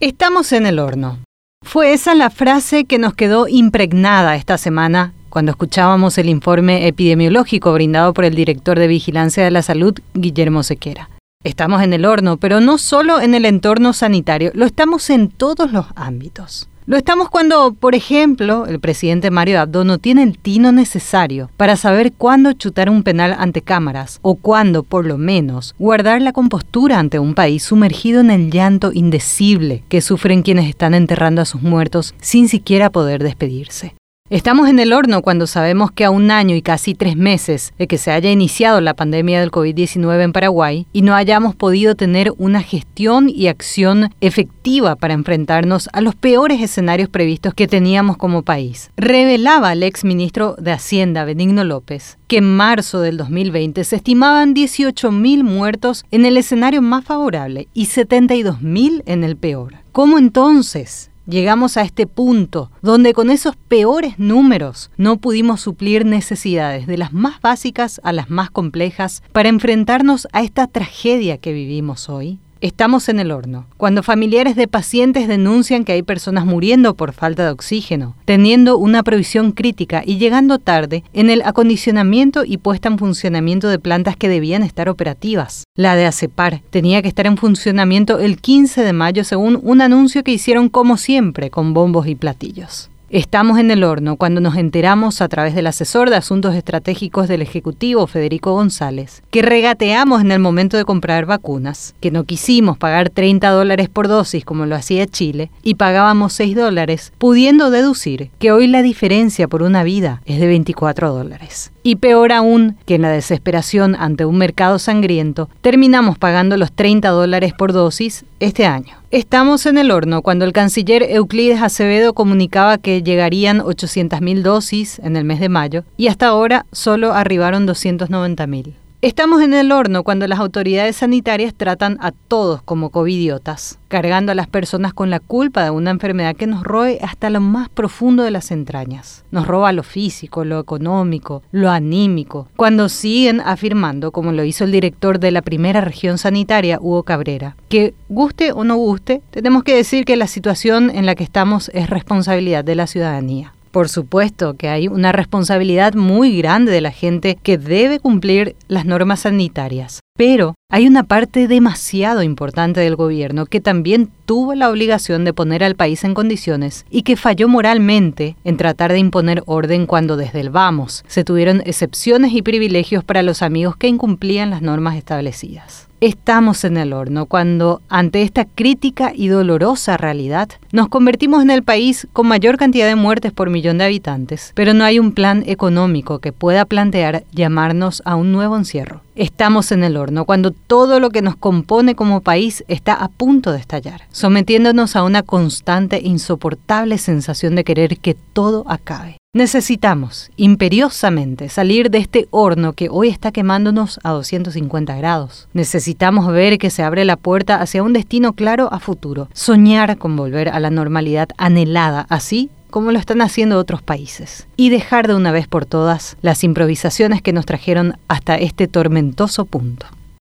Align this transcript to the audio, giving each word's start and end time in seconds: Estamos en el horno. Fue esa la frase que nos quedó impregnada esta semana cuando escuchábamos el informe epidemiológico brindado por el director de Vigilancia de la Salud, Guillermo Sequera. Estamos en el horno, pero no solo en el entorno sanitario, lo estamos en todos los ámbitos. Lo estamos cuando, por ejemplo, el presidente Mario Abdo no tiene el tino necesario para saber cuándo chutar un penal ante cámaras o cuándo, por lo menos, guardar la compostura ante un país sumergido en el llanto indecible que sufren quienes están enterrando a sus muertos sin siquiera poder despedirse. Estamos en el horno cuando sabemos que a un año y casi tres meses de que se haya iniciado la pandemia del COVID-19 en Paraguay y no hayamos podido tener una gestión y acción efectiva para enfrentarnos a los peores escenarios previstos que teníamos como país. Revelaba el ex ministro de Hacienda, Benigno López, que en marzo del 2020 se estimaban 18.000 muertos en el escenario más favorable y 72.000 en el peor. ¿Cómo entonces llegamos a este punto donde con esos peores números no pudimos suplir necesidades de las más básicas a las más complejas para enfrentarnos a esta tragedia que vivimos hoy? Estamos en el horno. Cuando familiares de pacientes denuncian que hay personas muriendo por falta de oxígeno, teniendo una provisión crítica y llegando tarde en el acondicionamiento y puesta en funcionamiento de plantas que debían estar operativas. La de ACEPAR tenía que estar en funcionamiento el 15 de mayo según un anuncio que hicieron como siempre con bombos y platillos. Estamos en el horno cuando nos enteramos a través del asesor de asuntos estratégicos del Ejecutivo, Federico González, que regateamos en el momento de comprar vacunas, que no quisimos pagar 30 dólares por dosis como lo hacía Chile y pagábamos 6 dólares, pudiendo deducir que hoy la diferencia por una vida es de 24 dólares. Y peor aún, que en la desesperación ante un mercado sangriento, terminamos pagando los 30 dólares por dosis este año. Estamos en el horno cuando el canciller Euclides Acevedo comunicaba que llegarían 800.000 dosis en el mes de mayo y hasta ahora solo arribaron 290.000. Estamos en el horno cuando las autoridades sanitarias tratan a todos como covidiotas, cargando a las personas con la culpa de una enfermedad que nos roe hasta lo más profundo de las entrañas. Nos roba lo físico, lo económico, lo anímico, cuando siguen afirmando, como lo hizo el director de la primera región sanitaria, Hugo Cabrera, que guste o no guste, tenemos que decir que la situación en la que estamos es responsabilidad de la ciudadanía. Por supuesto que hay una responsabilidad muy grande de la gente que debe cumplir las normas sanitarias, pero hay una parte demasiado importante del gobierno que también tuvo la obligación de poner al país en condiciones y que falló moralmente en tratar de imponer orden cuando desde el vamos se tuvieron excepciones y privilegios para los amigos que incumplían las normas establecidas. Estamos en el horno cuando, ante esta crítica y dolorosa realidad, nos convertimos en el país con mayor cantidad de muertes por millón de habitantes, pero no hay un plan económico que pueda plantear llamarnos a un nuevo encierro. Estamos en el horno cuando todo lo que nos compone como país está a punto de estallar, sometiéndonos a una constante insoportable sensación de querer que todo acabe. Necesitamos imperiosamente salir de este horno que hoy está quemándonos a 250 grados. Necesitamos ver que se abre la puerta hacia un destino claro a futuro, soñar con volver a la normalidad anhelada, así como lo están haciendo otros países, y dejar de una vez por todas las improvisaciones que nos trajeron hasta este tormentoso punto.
Estamos 0.00 0.52
en 0.52 0.64
el 0.64 0.78
horno. 0.78 1.18
Fue 1.60 1.92
esa 1.92 2.14
la 2.14 2.30
frase 2.30 2.84
que 2.84 3.00
nos 3.00 3.14
quedó 3.14 3.48
impregnada 3.48 4.36
esta 4.36 4.56
semana 4.56 5.12
cuando 5.28 5.50
escuchábamos 5.50 6.18
el 6.18 6.28
informe 6.28 6.86
epidemiológico 6.86 7.72
brindado 7.72 8.14
por 8.14 8.24
el 8.24 8.36
director 8.36 8.78
de 8.78 8.86
Vigilancia 8.86 9.42
de 9.42 9.50
la 9.50 9.62
Salud, 9.62 9.98
Guillermo 10.14 10.62
Sequera. 10.62 11.10
Estamos 11.42 11.82
en 11.82 11.92
el 11.92 12.04
horno, 12.04 12.36
pero 12.36 12.60
no 12.60 12.78
solo 12.78 13.20
en 13.20 13.34
el 13.34 13.44
entorno 13.44 13.92
sanitario, 13.92 14.52
lo 14.54 14.66
estamos 14.66 15.10
en 15.10 15.30
todos 15.30 15.72
los 15.72 15.86
ámbitos. 15.96 16.68
Lo 16.88 16.96
estamos 16.96 17.28
cuando, 17.28 17.74
por 17.74 17.94
ejemplo, 17.94 18.64
el 18.64 18.80
presidente 18.80 19.30
Mario 19.30 19.60
Abdo 19.60 19.84
no 19.84 19.98
tiene 19.98 20.22
el 20.22 20.38
tino 20.38 20.72
necesario 20.72 21.50
para 21.58 21.76
saber 21.76 22.14
cuándo 22.14 22.54
chutar 22.54 22.88
un 22.88 23.02
penal 23.02 23.36
ante 23.38 23.60
cámaras 23.60 24.20
o 24.22 24.36
cuándo, 24.36 24.84
por 24.84 25.04
lo 25.04 25.18
menos, 25.18 25.74
guardar 25.78 26.22
la 26.22 26.32
compostura 26.32 26.98
ante 26.98 27.18
un 27.18 27.34
país 27.34 27.62
sumergido 27.62 28.20
en 28.20 28.30
el 28.30 28.50
llanto 28.50 28.90
indecible 28.94 29.84
que 29.90 30.00
sufren 30.00 30.40
quienes 30.40 30.66
están 30.66 30.94
enterrando 30.94 31.42
a 31.42 31.44
sus 31.44 31.60
muertos 31.60 32.14
sin 32.22 32.48
siquiera 32.48 32.88
poder 32.88 33.22
despedirse. 33.22 33.97
Estamos 34.30 34.68
en 34.68 34.78
el 34.78 34.92
horno 34.92 35.22
cuando 35.22 35.46
sabemos 35.46 35.90
que 35.90 36.04
a 36.04 36.10
un 36.10 36.30
año 36.30 36.54
y 36.54 36.60
casi 36.60 36.94
tres 36.94 37.16
meses 37.16 37.72
de 37.78 37.86
que 37.86 37.96
se 37.96 38.10
haya 38.10 38.30
iniciado 38.30 38.82
la 38.82 38.92
pandemia 38.92 39.40
del 39.40 39.50
COVID-19 39.50 40.22
en 40.22 40.32
Paraguay 40.34 40.86
y 40.92 41.00
no 41.00 41.14
hayamos 41.14 41.56
podido 41.56 41.94
tener 41.94 42.34
una 42.36 42.62
gestión 42.62 43.30
y 43.30 43.46
acción 43.46 44.10
efectiva 44.20 44.96
para 44.96 45.14
enfrentarnos 45.14 45.88
a 45.94 46.02
los 46.02 46.14
peores 46.14 46.60
escenarios 46.60 47.08
previstos 47.08 47.54
que 47.54 47.68
teníamos 47.68 48.18
como 48.18 48.42
país. 48.42 48.90
Revelaba 48.98 49.72
el 49.72 49.82
ex 49.82 50.04
ministro 50.04 50.56
de 50.58 50.72
Hacienda, 50.72 51.24
Benigno 51.24 51.64
López, 51.64 52.18
que 52.26 52.36
en 52.36 52.54
marzo 52.54 53.00
del 53.00 53.16
2020 53.16 53.82
se 53.82 53.96
estimaban 53.96 54.54
18.000 54.54 55.42
muertos 55.42 56.04
en 56.10 56.26
el 56.26 56.36
escenario 56.36 56.82
más 56.82 57.02
favorable 57.02 57.68
y 57.72 57.86
72.000 57.86 59.04
en 59.06 59.24
el 59.24 59.38
peor. 59.38 59.76
¿Cómo 59.92 60.18
entonces 60.18 61.07
llegamos 61.28 61.76
a 61.76 61.82
este 61.82 62.06
punto 62.06 62.70
donde 62.82 63.12
con 63.12 63.30
esos 63.30 63.54
peores 63.54 64.18
números 64.18 64.90
no 64.96 65.18
pudimos 65.18 65.60
suplir 65.60 66.04
necesidades 66.04 66.86
de 66.86 66.96
las 66.96 67.12
más 67.12 67.40
básicas 67.40 68.00
a 68.02 68.12
las 68.12 68.30
más 68.30 68.50
complejas 68.50 69.22
para 69.32 69.50
enfrentarnos 69.50 70.26
a 70.32 70.42
esta 70.42 70.66
tragedia 70.66 71.38
que 71.38 71.52
vivimos 71.52 72.08
hoy? 72.08 72.38
Estamos 72.60 73.08
en 73.08 73.20
el 73.20 73.30
horno. 73.30 73.66
Cuando 73.76 74.02
familiares 74.02 74.56
de 74.56 74.66
pacientes 74.66 75.28
denuncian 75.28 75.84
que 75.84 75.92
hay 75.92 76.02
personas 76.02 76.44
muriendo 76.44 76.94
por 76.94 77.12
falta 77.12 77.44
de 77.44 77.50
oxígeno, 77.50 78.16
teniendo 78.24 78.78
una 78.78 79.04
provisión 79.04 79.52
crítica 79.52 80.02
y 80.04 80.18
llegando 80.18 80.58
tarde 80.58 81.04
en 81.12 81.30
el 81.30 81.42
acondicionamiento 81.42 82.44
y 82.44 82.58
puesta 82.58 82.88
en 82.88 82.98
funcionamiento 82.98 83.68
de 83.68 83.78
plantas 83.78 84.16
que 84.16 84.28
debían 84.28 84.64
estar 84.64 84.88
operativas. 84.88 85.64
La 85.76 85.94
de 85.94 86.06
ACEPAR 86.06 86.62
tenía 86.70 87.00
que 87.00 87.08
estar 87.08 87.26
en 87.26 87.36
funcionamiento 87.36 88.18
el 88.18 88.40
15 88.40 88.82
de 88.82 88.92
mayo 88.92 89.22
según 89.22 89.60
un 89.62 89.80
anuncio 89.80 90.24
que 90.24 90.32
hicieron 90.32 90.68
como 90.68 90.96
siempre 90.96 91.50
con 91.50 91.74
bombos 91.74 92.08
y 92.08 92.16
platillos. 92.16 92.90
Estamos 93.10 93.58
en 93.58 93.70
el 93.70 93.84
horno 93.84 94.16
cuando 94.16 94.42
nos 94.42 94.56
enteramos 94.56 95.22
a 95.22 95.28
través 95.28 95.54
del 95.54 95.66
asesor 95.66 96.10
de 96.10 96.16
asuntos 96.16 96.54
estratégicos 96.54 97.26
del 97.26 97.40
Ejecutivo, 97.40 98.06
Federico 98.06 98.52
González, 98.52 99.22
que 99.30 99.40
regateamos 99.40 100.20
en 100.20 100.30
el 100.30 100.40
momento 100.40 100.76
de 100.76 100.84
comprar 100.84 101.24
vacunas, 101.24 101.94
que 102.00 102.10
no 102.10 102.24
quisimos 102.24 102.76
pagar 102.76 103.08
30 103.08 103.48
dólares 103.48 103.88
por 103.88 104.08
dosis 104.08 104.44
como 104.44 104.66
lo 104.66 104.76
hacía 104.76 105.06
Chile 105.06 105.50
y 105.62 105.76
pagábamos 105.76 106.34
6 106.34 106.54
dólares, 106.54 107.14
pudiendo 107.16 107.70
deducir 107.70 108.28
que 108.38 108.52
hoy 108.52 108.66
la 108.66 108.82
diferencia 108.82 109.48
por 109.48 109.62
una 109.62 109.84
vida 109.84 110.20
es 110.26 110.38
de 110.38 110.46
24 110.46 111.10
dólares. 111.10 111.72
Y 111.82 111.96
peor 111.96 112.30
aún, 112.30 112.76
que 112.84 112.96
en 112.96 113.02
la 113.02 113.10
desesperación 113.10 113.96
ante 113.98 114.26
un 114.26 114.36
mercado 114.36 114.78
sangriento, 114.78 115.48
terminamos 115.62 116.18
pagando 116.18 116.58
los 116.58 116.72
30 116.72 117.08
dólares 117.08 117.54
por 117.56 117.72
dosis 117.72 118.26
este 118.38 118.66
año. 118.66 118.97
Estamos 119.10 119.64
en 119.64 119.78
el 119.78 119.90
horno 119.90 120.20
cuando 120.20 120.44
el 120.44 120.52
canciller 120.52 121.02
Euclides 121.02 121.62
Acevedo 121.62 122.12
comunicaba 122.12 122.76
que 122.76 123.02
llegarían 123.02 123.60
800.000 123.60 124.42
dosis 124.42 124.98
en 124.98 125.16
el 125.16 125.24
mes 125.24 125.40
de 125.40 125.48
mayo 125.48 125.84
y 125.96 126.08
hasta 126.08 126.26
ahora 126.26 126.66
solo 126.72 127.14
arribaron 127.14 127.66
290.000. 127.66 128.74
Estamos 129.00 129.42
en 129.42 129.54
el 129.54 129.70
horno 129.70 130.02
cuando 130.02 130.26
las 130.26 130.40
autoridades 130.40 130.96
sanitarias 130.96 131.54
tratan 131.54 131.98
a 132.00 132.10
todos 132.10 132.62
como 132.62 132.90
covidiotas, 132.90 133.78
cargando 133.86 134.32
a 134.32 134.34
las 134.34 134.48
personas 134.48 134.92
con 134.92 135.08
la 135.08 135.20
culpa 135.20 135.62
de 135.62 135.70
una 135.70 135.92
enfermedad 135.92 136.34
que 136.34 136.48
nos 136.48 136.64
roe 136.64 136.98
hasta 137.00 137.30
lo 137.30 137.40
más 137.40 137.68
profundo 137.68 138.24
de 138.24 138.32
las 138.32 138.50
entrañas. 138.50 139.24
Nos 139.30 139.46
roba 139.46 139.70
lo 139.70 139.84
físico, 139.84 140.44
lo 140.44 140.58
económico, 140.58 141.44
lo 141.52 141.70
anímico, 141.70 142.48
cuando 142.56 142.88
siguen 142.88 143.40
afirmando, 143.40 144.10
como 144.10 144.32
lo 144.32 144.42
hizo 144.42 144.64
el 144.64 144.72
director 144.72 145.20
de 145.20 145.30
la 145.30 145.42
primera 145.42 145.80
región 145.80 146.18
sanitaria, 146.18 146.80
Hugo 146.80 147.04
Cabrera, 147.04 147.54
que 147.68 147.94
guste 148.08 148.50
o 148.50 148.64
no 148.64 148.74
guste, 148.74 149.22
tenemos 149.30 149.62
que 149.62 149.76
decir 149.76 150.06
que 150.06 150.16
la 150.16 150.26
situación 150.26 150.90
en 150.90 151.06
la 151.06 151.14
que 151.14 151.22
estamos 151.22 151.70
es 151.72 151.88
responsabilidad 151.88 152.64
de 152.64 152.74
la 152.74 152.88
ciudadanía. 152.88 153.54
Por 153.70 153.88
supuesto 153.88 154.54
que 154.54 154.68
hay 154.68 154.88
una 154.88 155.12
responsabilidad 155.12 155.94
muy 155.94 156.36
grande 156.38 156.72
de 156.72 156.80
la 156.80 156.90
gente 156.90 157.36
que 157.36 157.58
debe 157.58 158.00
cumplir 158.00 158.56
las 158.66 158.86
normas 158.86 159.20
sanitarias, 159.20 160.00
pero 160.18 160.56
hay 160.68 160.88
una 160.88 161.04
parte 161.04 161.46
demasiado 161.46 162.24
importante 162.24 162.80
del 162.80 162.96
gobierno 162.96 163.46
que 163.46 163.60
también 163.60 164.10
tuvo 164.26 164.56
la 164.56 164.68
obligación 164.68 165.24
de 165.24 165.32
poner 165.32 165.62
al 165.62 165.76
país 165.76 166.02
en 166.02 166.12
condiciones 166.12 166.84
y 166.90 167.02
que 167.02 167.16
falló 167.16 167.46
moralmente 167.48 168.34
en 168.42 168.56
tratar 168.56 168.90
de 168.90 168.98
imponer 168.98 169.44
orden 169.46 169.86
cuando 169.86 170.16
desde 170.16 170.40
el 170.40 170.50
vamos 170.50 171.04
se 171.06 171.22
tuvieron 171.22 171.62
excepciones 171.64 172.32
y 172.34 172.42
privilegios 172.42 173.04
para 173.04 173.22
los 173.22 173.42
amigos 173.42 173.76
que 173.76 173.86
incumplían 173.86 174.50
las 174.50 174.60
normas 174.60 174.96
establecidas. 174.96 175.88
Estamos 176.00 176.62
en 176.62 176.76
el 176.76 176.92
horno 176.92 177.26
cuando, 177.26 177.80
ante 177.88 178.22
esta 178.22 178.44
crítica 178.44 179.10
y 179.12 179.26
dolorosa 179.26 179.96
realidad, 179.96 180.48
nos 180.70 180.88
convertimos 180.88 181.42
en 181.42 181.50
el 181.50 181.64
país 181.64 182.06
con 182.12 182.28
mayor 182.28 182.56
cantidad 182.56 182.86
de 182.86 182.94
muertes 182.94 183.32
por 183.32 183.50
millón 183.50 183.78
de 183.78 183.86
habitantes, 183.86 184.52
pero 184.54 184.74
no 184.74 184.84
hay 184.84 185.00
un 185.00 185.10
plan 185.10 185.42
económico 185.44 186.20
que 186.20 186.30
pueda 186.30 186.66
plantear 186.66 187.24
llamarnos 187.32 188.00
a 188.04 188.14
un 188.14 188.30
nuevo 188.30 188.56
encierro. 188.56 189.00
Estamos 189.16 189.72
en 189.72 189.82
el 189.82 189.96
horno 189.96 190.07
cuando 190.24 190.50
todo 190.50 191.00
lo 191.00 191.10
que 191.10 191.22
nos 191.22 191.36
compone 191.36 191.94
como 191.94 192.20
país 192.20 192.64
está 192.68 192.94
a 192.94 193.08
punto 193.08 193.52
de 193.52 193.58
estallar, 193.58 194.02
sometiéndonos 194.10 194.96
a 194.96 195.02
una 195.02 195.22
constante 195.22 196.00
insoportable 196.02 196.98
sensación 196.98 197.54
de 197.54 197.64
querer 197.64 197.98
que 197.98 198.14
todo 198.14 198.64
acabe. 198.68 199.18
Necesitamos 199.34 200.30
imperiosamente 200.36 201.50
salir 201.50 201.90
de 201.90 201.98
este 201.98 202.28
horno 202.30 202.72
que 202.72 202.88
hoy 202.90 203.08
está 203.08 203.30
quemándonos 203.30 204.00
a 204.02 204.10
250 204.10 204.96
grados. 204.96 205.48
Necesitamos 205.52 206.26
ver 206.32 206.58
que 206.58 206.70
se 206.70 206.82
abre 206.82 207.04
la 207.04 207.16
puerta 207.16 207.60
hacia 207.60 207.82
un 207.82 207.92
destino 207.92 208.32
claro 208.32 208.72
a 208.72 208.80
futuro, 208.80 209.28
soñar 209.34 209.98
con 209.98 210.16
volver 210.16 210.48
a 210.48 210.60
la 210.60 210.70
normalidad 210.70 211.28
anhelada, 211.36 212.06
así 212.08 212.50
como 212.70 212.90
lo 212.90 212.98
están 212.98 213.20
haciendo 213.20 213.58
otros 213.58 213.82
países, 213.82 214.46
y 214.56 214.70
dejar 214.70 215.08
de 215.08 215.14
una 215.14 215.32
vez 215.32 215.46
por 215.46 215.66
todas 215.66 216.16
las 216.22 216.42
improvisaciones 216.42 217.22
que 217.22 217.32
nos 217.32 217.46
trajeron 217.46 217.98
hasta 218.08 218.36
este 218.36 218.66
tormentoso 218.66 219.44
punto. 219.44 219.86